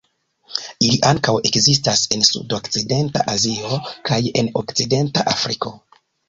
[0.85, 3.79] Ili ankaŭ ekzistas en sudokcidenta Azio
[4.11, 5.77] kaj en okcidenta Afriko.